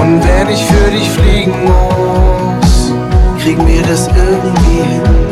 und 0.00 0.22
wenn 0.22 0.48
ich 0.48 0.64
für 0.64 0.90
dich 0.92 1.10
fliegen 1.10 1.52
muss, 1.64 2.92
kriegen 3.42 3.66
wir 3.66 3.82
das 3.82 4.06
irgendwie 4.06 4.92
hin. 4.92 5.31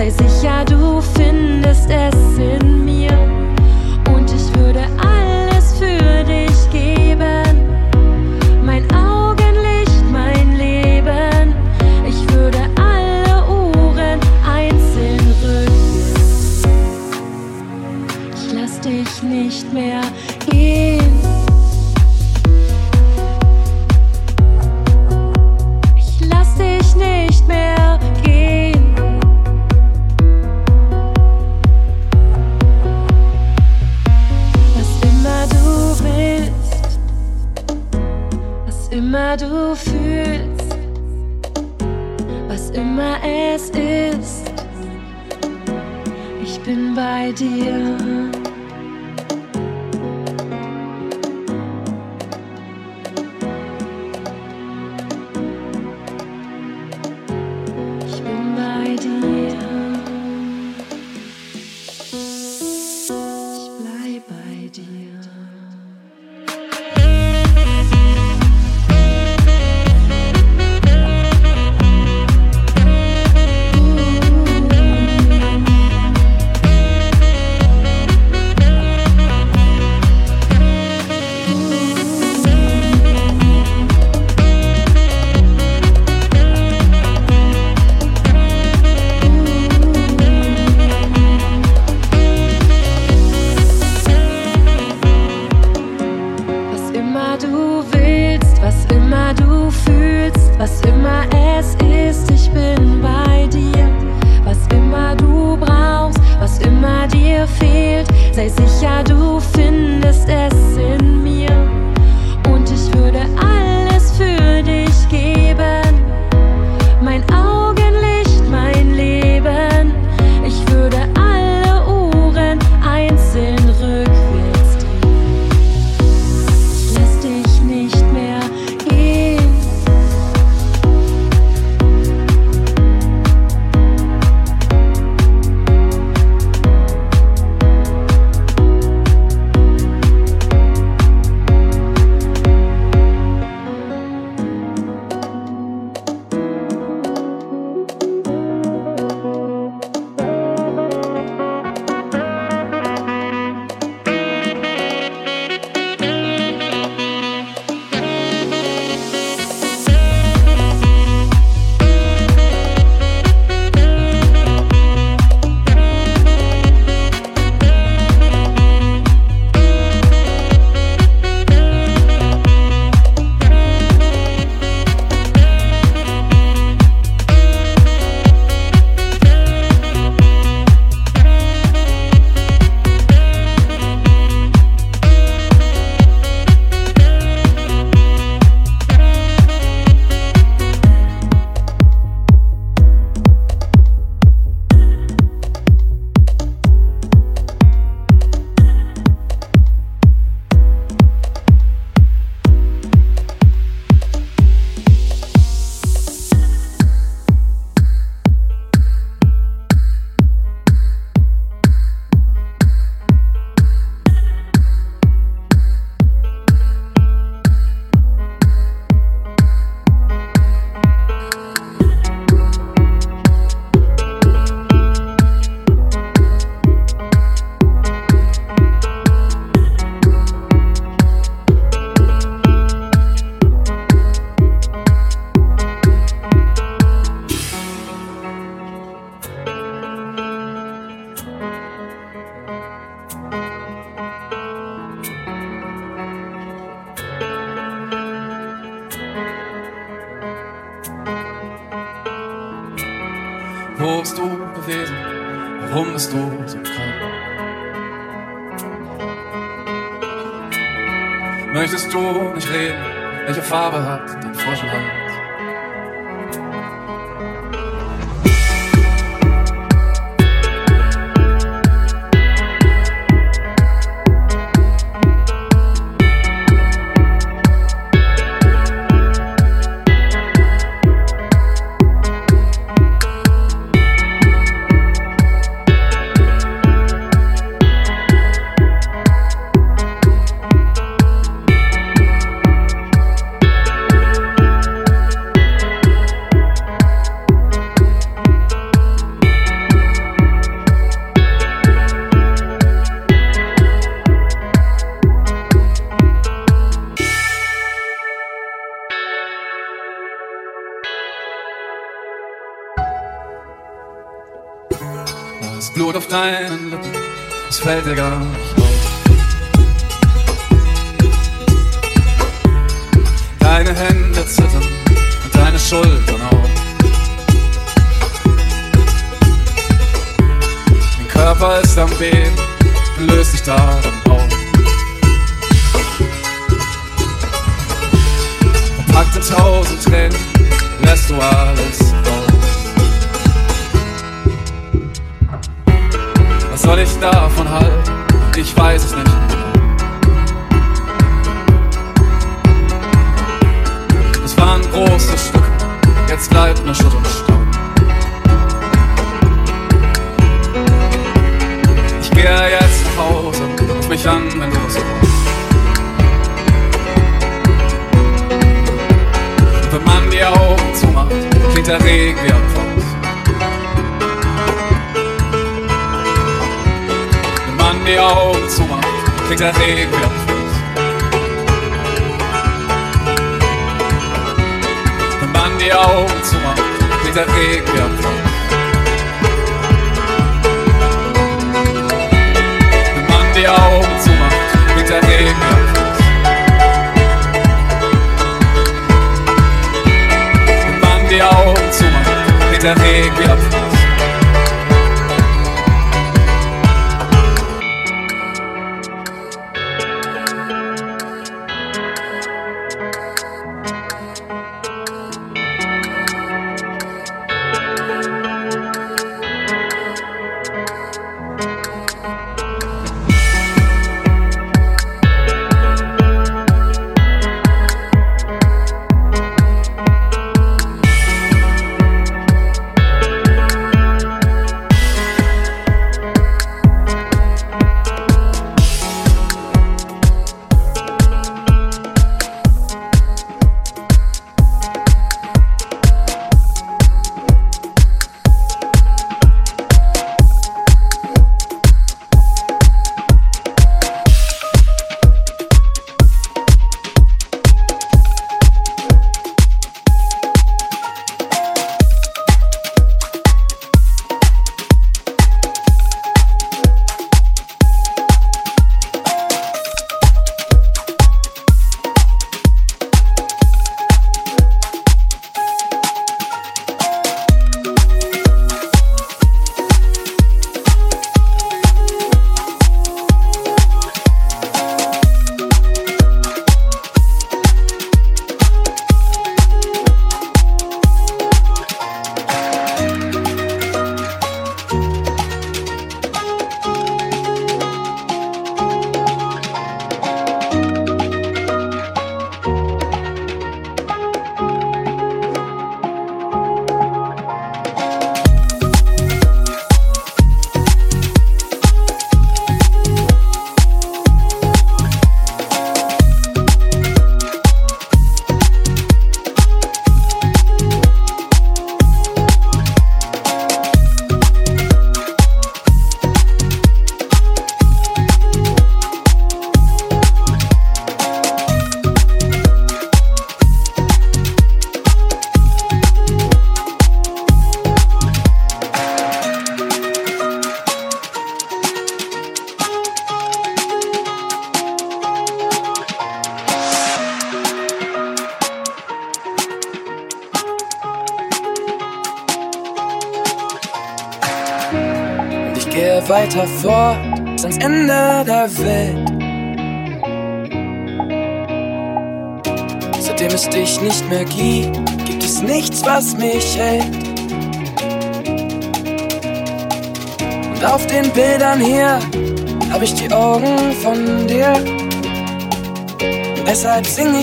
Sei 0.00 0.10
sicher, 0.10 0.64
du 0.64 0.98
findest 1.02 1.90
es 1.90 2.09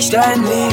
Stanley 0.07 0.66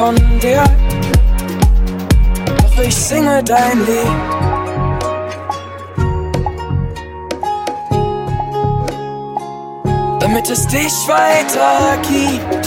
von 0.00 0.16
dir, 0.40 0.64
doch 2.46 2.82
ich 2.82 2.96
singe 2.96 3.44
dein 3.44 3.78
Lied. 3.86 4.50
damit 10.20 10.48
es 10.48 10.66
dich 10.68 10.94
weiter 11.08 11.98
gibt. 12.08 12.54
Uh, 12.54 12.59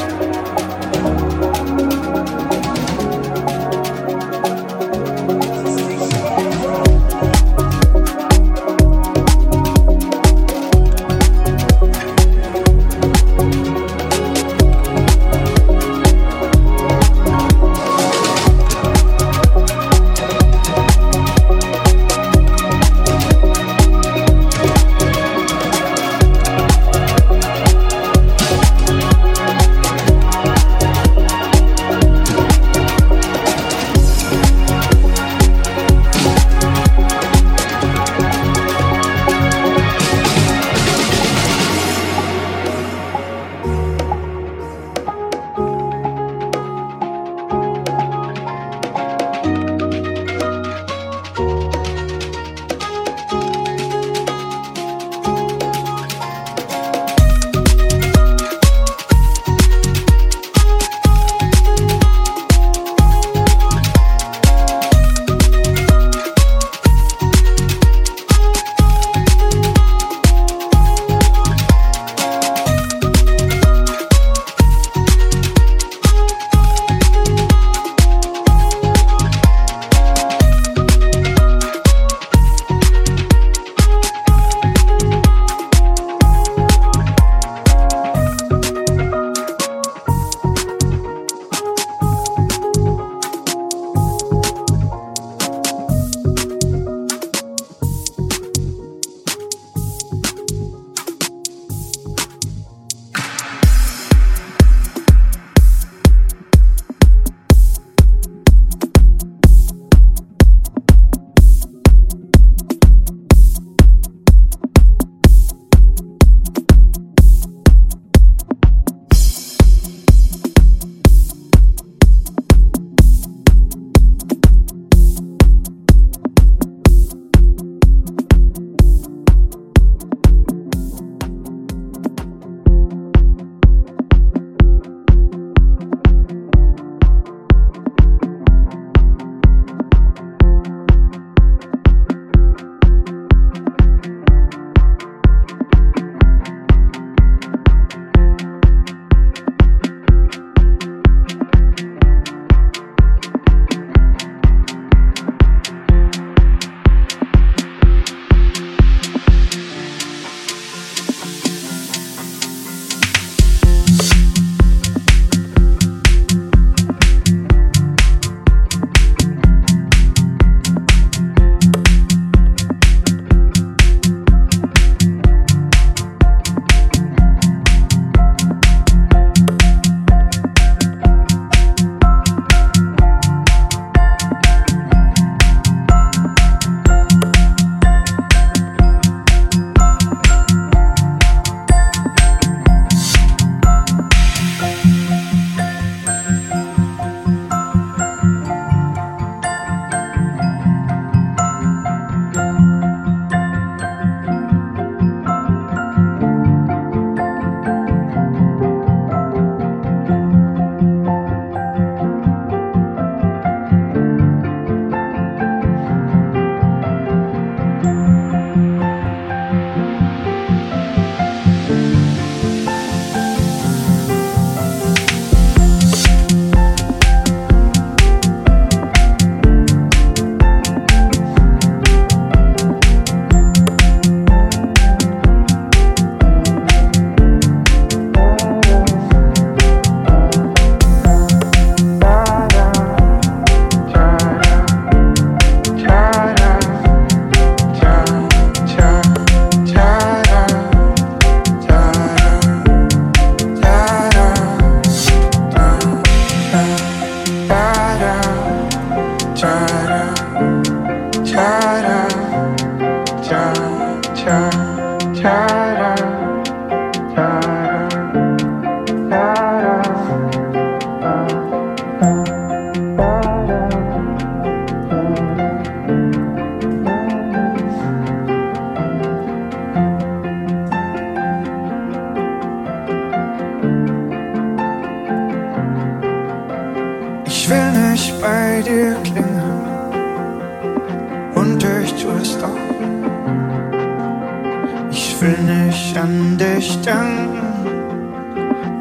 nicht 295.94 296.04
an 296.04 296.38
dich 296.38 296.80
denken 296.82 297.40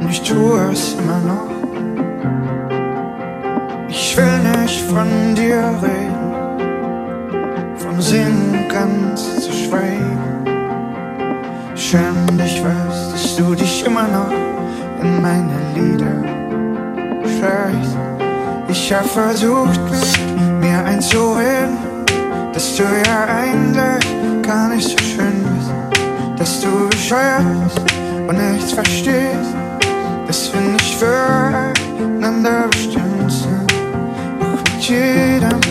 und 0.00 0.10
ich 0.10 0.22
tue 0.22 0.60
es 0.72 0.94
immer 0.94 1.20
noch. 1.20 1.50
Ich 3.88 4.16
will 4.16 4.38
nicht 4.60 4.80
von 4.82 5.34
dir 5.34 5.62
reden, 5.82 6.16
vom 7.76 8.00
Sinn 8.00 8.66
ganz 8.68 9.40
zu 9.40 9.52
schweigen. 9.52 10.18
Schön, 11.74 12.38
dich 12.38 12.62
weißt, 12.64 13.12
dass 13.12 13.36
du 13.36 13.54
dich 13.54 13.84
immer 13.84 14.08
noch 14.08 14.32
in 15.02 15.20
meine 15.20 15.58
Lieder 15.74 16.22
schreibst. 17.24 17.96
Ich 18.68 18.92
hab 18.92 19.04
versucht, 19.04 19.80
mir 20.60 20.84
einzureden, 20.84 21.76
dass 22.54 22.76
du 22.76 22.84
ja 22.84 23.26
eigentlich 23.26 24.06
gar 24.42 24.68
nicht 24.68 24.88
so 24.88 24.96
schön 25.04 25.41
dass 26.42 26.60
du 26.60 26.88
bescheuert 26.88 27.44
und 28.26 28.52
nichts 28.52 28.72
verstehst, 28.72 29.54
dass 30.26 30.52
wir 30.52 30.60
nicht 30.60 30.94
füreinander 30.96 32.66
bestimmt 32.68 33.30
sind. 33.30 33.72
Doch 34.40 34.74
mit 34.74 34.82
jedem 34.82 35.61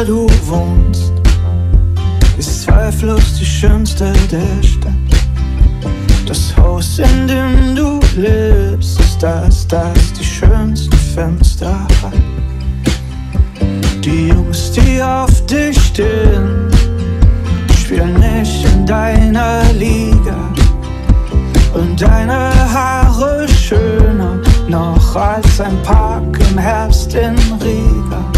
der 0.00 0.06
du 0.06 0.26
wohnst, 0.46 1.12
ist 2.38 2.62
zweifellos 2.62 3.36
die 3.38 3.44
schönste 3.44 4.12
der 4.32 4.62
Stadt. 4.62 4.92
Das 6.26 6.56
Haus, 6.56 6.98
in 6.98 7.28
dem 7.28 7.76
du 7.76 8.00
lebst, 8.16 8.98
ist 8.98 9.22
das, 9.22 9.66
das 9.68 10.12
die 10.18 10.24
schönsten 10.24 10.96
Fenster 11.14 11.86
hat. 12.02 12.14
Die 14.02 14.28
Jungs, 14.28 14.72
die 14.72 15.02
auf 15.02 15.44
dich 15.44 15.78
stehen, 15.78 16.70
spielen 17.78 18.14
nicht 18.14 18.64
in 18.72 18.86
deiner 18.86 19.64
Liga. 19.74 20.38
Und 21.74 22.00
deine 22.00 22.50
Haare 22.72 23.46
schöner 23.48 24.38
noch 24.66 25.14
als 25.14 25.60
ein 25.60 25.76
Park 25.82 26.38
im 26.50 26.58
Herbst 26.58 27.12
in 27.14 27.36
Riga. 27.62 28.29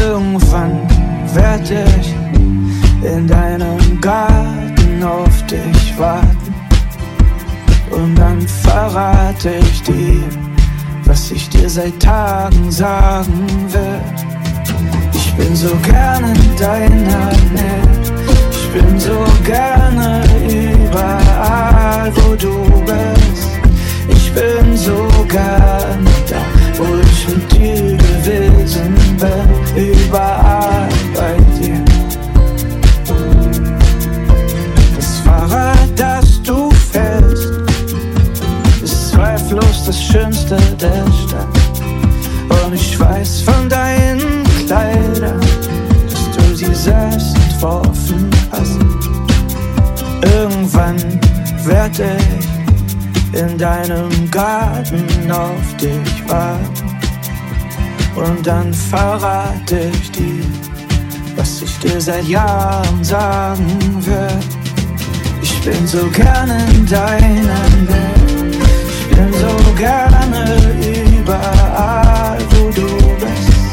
Irgendwann 0.00 0.88
werd 1.34 1.70
ich 1.70 2.14
in 3.02 3.26
deinem 3.26 4.00
Garten 4.00 5.02
auf 5.02 5.46
dich 5.46 5.98
warten. 5.98 6.54
Und 7.90 8.14
dann 8.16 8.40
verrate 8.40 9.50
ich 9.60 9.82
dir, 9.82 10.22
was 11.04 11.30
ich 11.30 11.48
dir 11.48 11.68
seit 11.68 12.00
Tagen 12.00 12.70
sagen 12.70 13.46
will. 13.70 14.00
Ich 15.14 15.32
Ich 15.32 15.38
bin 15.38 15.56
so 15.56 15.74
gerne 15.82 16.34
in 16.34 16.56
deiner 16.58 17.32
Nähe. 17.54 18.12
Ich 18.50 18.68
bin 18.68 19.00
so 19.00 19.24
gerne 19.42 20.22
überall, 20.46 22.12
wo 22.16 22.34
du 22.34 22.66
bist. 22.84 23.48
Ich 24.08 24.30
bin 24.34 24.76
so 24.76 25.08
gerne 25.28 26.04
da, 26.28 26.51
ich 26.78 27.28
mit 27.28 27.52
dir 27.52 27.96
gewesen 27.96 28.94
bin. 29.18 29.92
Überall 29.92 30.88
bei 31.14 31.36
dir. 31.58 31.84
Das 34.96 35.18
Fahrrad, 35.24 35.88
das 35.96 36.42
du 36.42 36.70
fährst, 36.70 37.48
ist 38.82 39.10
zweifellos 39.10 39.84
das 39.86 40.02
Schönste 40.02 40.56
der 40.80 41.04
Stadt. 41.12 41.62
Und 42.64 42.74
ich 42.74 42.98
weiß 42.98 43.42
von 43.42 43.68
deinen 43.68 44.44
Kleidern, 44.66 45.40
dass 46.10 46.30
du 46.36 46.54
sie 46.54 46.74
selbst 46.74 47.36
entworfen 47.36 48.30
hast. 48.50 48.78
Irgendwann 50.34 50.96
werde 51.64 52.16
ich 52.38 52.51
in 53.32 53.56
deinem 53.56 54.30
Garten 54.30 55.30
auf 55.30 55.76
dich 55.80 56.28
warten. 56.28 56.98
Und 58.14 58.46
dann 58.46 58.72
verrate 58.74 59.90
ich 59.92 60.12
dir, 60.12 60.44
was 61.36 61.62
ich 61.62 61.78
dir 61.78 62.00
seit 62.00 62.24
Jahren 62.28 63.02
sagen 63.02 63.66
will. 64.00 64.40
Ich 65.40 65.60
bin 65.62 65.86
so 65.86 66.06
gerne 66.08 66.58
in 66.74 66.86
deiner 66.86 67.68
Nähe. 67.88 68.52
Ich 68.90 69.16
bin 69.16 69.32
so 69.32 69.72
gerne 69.76 70.60
überall, 71.18 72.38
wo 72.50 72.70
du 72.70 72.88
bist. 73.16 73.72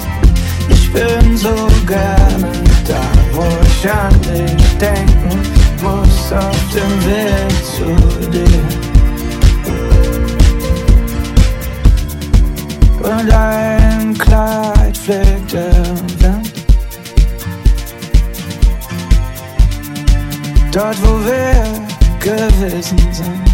Ich 0.69 0.93
bin 0.93 1.35
so 1.35 1.67
gerne 1.85 2.51
da, 2.87 3.01
wo 3.33 3.45
ich 3.65 3.91
an 3.91 4.21
dich 4.21 4.77
denken 4.77 5.39
muss, 5.81 6.31
auf 6.31 6.61
dem 6.73 7.05
Weg 7.05 7.65
zu 7.65 8.29
dir. 8.29 8.68
Dein 13.29 14.17
Kleid 14.17 14.97
fliegt 14.97 15.53
im 15.53 16.21
Wind. 16.21 16.53
Dort, 20.71 20.97
wo 21.03 21.19
wir 21.25 21.63
gewesen 22.19 22.97
sind. 23.11 23.49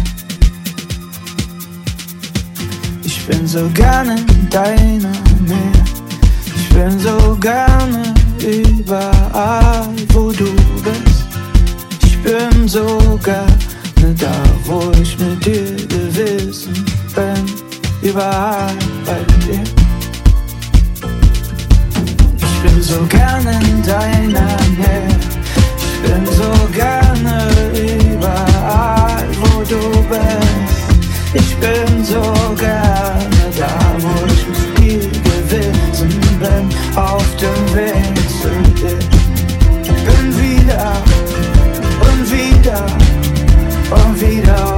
Ich 3.04 3.26
bin 3.26 3.46
so 3.46 3.68
gerne 3.74 4.16
in 4.16 4.50
deiner 4.50 5.16
Nähe. 5.46 5.84
Ich 6.54 6.68
bin 6.70 6.98
so 7.00 7.36
gerne 7.40 8.14
überall, 8.40 9.88
wo 10.12 10.30
du 10.30 10.52
bist. 10.84 11.26
Ich 12.04 12.22
bin 12.22 12.68
so 12.68 13.18
gerne 13.22 14.14
da, 14.18 14.32
wo 14.64 14.92
ich 15.00 15.18
mit 15.18 15.44
dir 15.44 15.76
gewesen 15.86 16.84
bin. 17.14 17.66
Überall 18.02 18.74
bei 19.04 19.18
dir. 19.46 19.65
So 22.86 23.04
gerne 23.06 23.58
in 23.68 23.82
deiner 23.82 24.56
Nähe. 24.78 25.08
Ich 25.76 26.08
bin 26.08 26.24
so 26.26 26.52
gerne 26.72 27.48
überall, 27.74 29.26
wo 29.40 29.62
du 29.64 29.80
bist. 30.08 30.86
Ich 31.34 31.56
bin 31.56 32.04
so 32.04 32.22
gerne 32.56 33.42
da, 33.58 33.72
wo 33.98 34.26
ich 34.26 34.46
mit 34.46 34.78
dir 34.78 35.08
gewesen 35.28 36.20
bin, 36.38 36.96
auf 36.96 37.26
dem 37.36 37.74
Weg 37.74 38.14
zu 38.40 38.50
dir. 38.78 38.98
Bin 40.06 40.26
wieder 40.40 40.92
und 42.08 42.30
wieder 42.30 42.86
und 43.90 44.20
wieder 44.20 44.75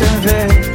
wieder, 0.00 0.48
will 0.48 0.73